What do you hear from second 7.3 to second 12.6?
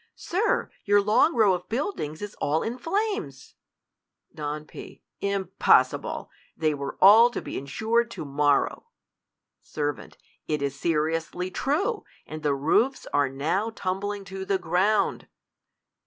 be insured to morrow. Ser, It is seriously true! and the